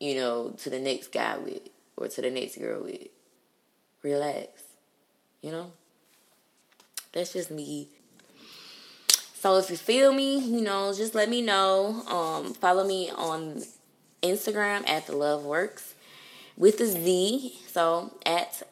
you 0.00 0.16
know, 0.16 0.50
to 0.58 0.70
the 0.70 0.78
next 0.78 1.12
guy 1.12 1.38
with 1.38 1.62
or 1.96 2.08
to 2.08 2.20
the 2.20 2.30
next 2.30 2.58
girl 2.58 2.82
with. 2.82 3.08
Relax, 4.02 4.62
you 5.40 5.50
know? 5.50 5.72
That's 7.12 7.32
just 7.32 7.50
me. 7.50 7.88
So 9.34 9.56
if 9.56 9.70
you 9.70 9.78
feel 9.78 10.12
me, 10.12 10.38
you 10.38 10.60
know, 10.60 10.92
just 10.92 11.14
let 11.14 11.30
me 11.30 11.40
know. 11.40 12.02
Um, 12.06 12.52
follow 12.52 12.86
me 12.86 13.10
on 13.16 13.62
Instagram 14.22 14.86
at 14.86 15.06
the 15.06 15.16
Love 15.16 15.44
Works 15.44 15.94
with 16.56 16.80
a 16.80 16.86
Z. 16.86 17.58
So 17.66 18.12
at 18.26 18.62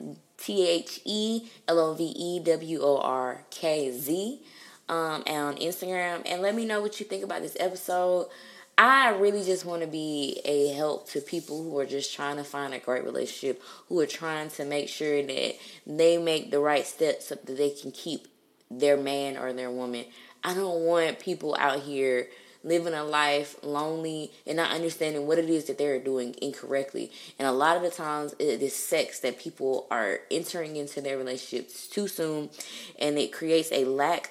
T 0.43 0.67
H 0.67 1.01
E 1.05 1.49
L 1.69 1.79
O 1.79 1.95
V 1.95 2.05
E 2.05 2.41
W 2.41 2.81
O 2.83 2.99
R 2.99 3.45
K 3.51 3.91
Z 3.93 4.41
um, 4.89 5.23
on 5.27 5.57
Instagram 5.57 6.23
and 6.27 6.43
let 6.43 6.55
me 6.55 6.65
know 6.65 6.81
what 6.81 6.99
you 6.99 7.07
think 7.07 7.23
about 7.23 7.43
this 7.43 7.57
episode. 7.61 8.29
I 8.77 9.11
really 9.11 9.45
just 9.45 9.65
want 9.65 9.83
to 9.83 9.87
be 9.87 10.41
a 10.45 10.69
help 10.69 11.09
to 11.11 11.21
people 11.21 11.63
who 11.63 11.79
are 11.79 11.87
just 11.87 12.15
trying 12.15 12.37
to 12.39 12.45
find 12.45 12.73
a 12.75 12.79
great 12.79 13.05
relationship, 13.05 13.63
who 13.89 14.01
are 14.01 14.07
trying 14.07 14.49
to 14.51 14.65
make 14.65 14.89
sure 14.89 15.23
that 15.23 15.57
they 15.87 16.19
make 16.19 16.51
the 16.51 16.59
right 16.59 16.87
steps 16.87 17.29
so 17.29 17.35
that 17.37 17.57
they 17.57 17.71
can 17.71 17.93
keep 17.93 18.29
their 18.71 18.97
man 18.97 19.37
or 19.37 19.53
their 19.53 19.71
woman. 19.71 20.07
I 20.43 20.55
don't 20.55 20.81
want 20.85 21.21
people 21.21 21.55
out 21.59 21.81
here 21.81 22.29
living 22.65 22.95
a 22.95 23.05
life 23.05 23.57
lonely 23.63 24.31
and 24.47 24.57
not 24.57 24.71
understanding 24.71 25.27
what 25.27 25.39
it 25.39 25.51
is 25.51 25.65
that 25.65 25.79
they're 25.79 25.99
doing 25.99 26.35
incorrectly. 26.41 27.11
And 27.39 27.49
a 27.49 27.53
lot 27.53 27.77
of 27.77 27.83
the 27.83 27.91
times 27.91 28.35
it 28.39 28.63
is 28.63 28.75
sex 28.75 29.21
that 29.21 29.39
people 29.39 29.87
are 29.91 30.21
entering 30.31 30.77
into 30.77 31.01
their 31.01 31.17
relationships 31.17 31.87
too 31.87 32.09
soon 32.09 32.51
and 32.99 33.19
it 33.19 33.33
creates 33.33 33.71
a 33.73 33.85
lack 33.85 34.31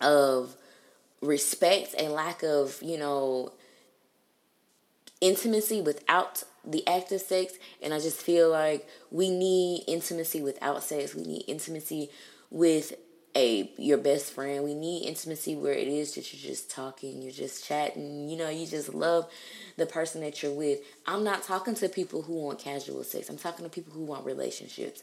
of 0.00 0.56
respect, 1.20 1.94
a 1.98 2.08
lack 2.08 2.42
of, 2.42 2.78
you 2.82 2.98
know, 2.98 3.52
intimacy 5.20 5.82
without 5.82 6.44
the 6.64 6.86
act 6.86 7.12
of 7.12 7.20
sex. 7.20 7.54
And 7.82 7.92
I 7.92 8.00
just 8.00 8.20
feel 8.20 8.50
like 8.50 8.88
we 9.10 9.30
need 9.30 9.84
intimacy 9.86 10.40
without 10.40 10.82
sex. 10.82 11.14
We 11.14 11.24
need 11.24 11.44
intimacy 11.46 12.10
with 12.50 12.94
a 13.36 13.70
your 13.78 13.98
best 13.98 14.32
friend. 14.32 14.64
We 14.64 14.74
need 14.74 15.06
intimacy 15.06 15.54
where 15.54 15.72
it 15.72 15.88
is 15.88 16.14
that 16.14 16.32
you're 16.32 16.50
just 16.50 16.70
talking, 16.70 17.22
you're 17.22 17.32
just 17.32 17.64
chatting, 17.64 18.28
you 18.28 18.36
know, 18.36 18.48
you 18.48 18.66
just 18.66 18.92
love 18.92 19.30
the 19.76 19.86
person 19.86 20.20
that 20.22 20.42
you're 20.42 20.52
with. 20.52 20.80
I'm 21.06 21.24
not 21.24 21.42
talking 21.42 21.74
to 21.76 21.88
people 21.88 22.22
who 22.22 22.34
want 22.34 22.58
casual 22.58 23.04
sex. 23.04 23.28
I'm 23.28 23.38
talking 23.38 23.64
to 23.64 23.70
people 23.70 23.92
who 23.92 24.04
want 24.04 24.26
relationships. 24.26 25.02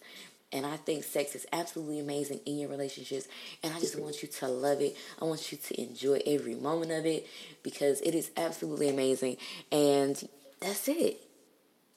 And 0.52 0.66
I 0.66 0.78
think 0.78 1.04
sex 1.04 1.36
is 1.36 1.46
absolutely 1.52 2.00
amazing 2.00 2.40
in 2.46 2.58
your 2.58 2.70
relationships. 2.70 3.28
And 3.64 3.74
I 3.74 3.80
just 3.80 4.00
want 4.00 4.22
you 4.22 4.30
to 4.30 4.48
love 4.48 4.80
it. 4.80 4.96
I 5.22 5.26
want 5.26 5.52
you 5.52 5.58
to 5.58 5.82
enjoy 5.82 6.22
every 6.26 6.56
moment 6.56 6.92
of 6.92 7.06
it 7.06 7.28
because 7.64 8.00
it 8.02 8.16
is 8.16 8.32
absolutely 8.38 8.88
amazing. 8.88 9.38
And 9.74 10.28
that's 10.62 10.88
it. 10.88 11.20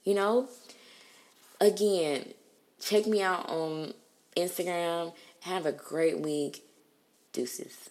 You 0.03 0.14
know? 0.14 0.49
Again, 1.61 2.25
check 2.81 3.07
me 3.07 3.23
out 3.23 3.49
on 3.49 3.95
Instagram. 4.37 5.12
Have 5.40 5.66
a 5.66 5.72
great 5.72 6.20
week. 6.20 6.64
Deuces. 7.33 7.90